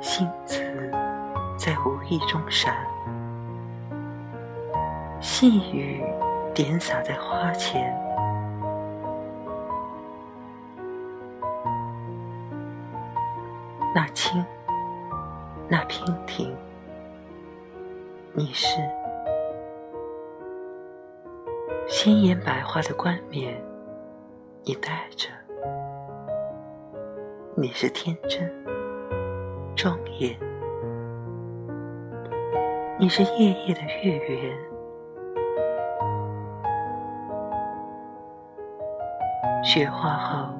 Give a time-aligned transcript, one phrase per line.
[0.00, 0.58] 星子
[1.58, 2.74] 在无意中闪，
[5.20, 6.02] 细雨
[6.54, 7.94] 点洒在花前，
[13.94, 14.42] 那清，
[15.68, 16.56] 那娉婷，
[18.32, 18.78] 你是。
[21.86, 23.62] 鲜艳百花的冠冕，
[24.64, 25.28] 你戴着；
[27.54, 28.48] 你是天真
[29.82, 30.38] 庄严，
[32.98, 34.54] 你是夜夜的月圆。
[39.64, 40.50] 雪化后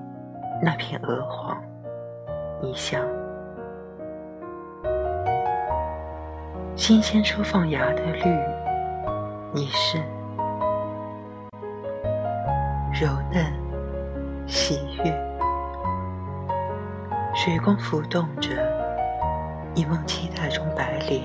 [0.62, 1.62] 那片鹅黄，
[2.62, 3.06] 你像
[6.74, 8.24] 新鲜初放芽的绿，
[9.52, 9.98] 你是。
[12.90, 13.52] 柔嫩，
[14.46, 15.12] 喜悦，
[17.34, 18.48] 水光浮动着
[19.74, 21.24] 一梦期待中白莲。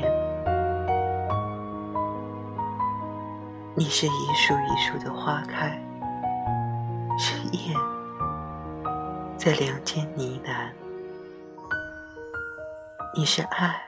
[3.75, 5.81] 你是一树一树的花开，
[7.17, 7.75] 是燕
[9.37, 10.71] 在梁间呢喃。
[13.15, 13.81] 你是爱，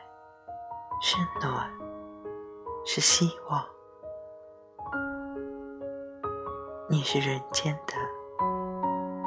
[1.02, 1.70] 是暖，
[2.86, 3.64] 是希望。
[6.90, 7.94] 你是人间的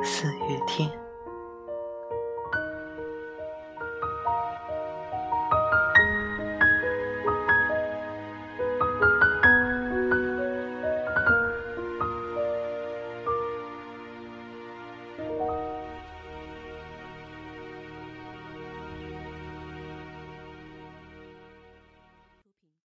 [0.03, 0.91] 四月天。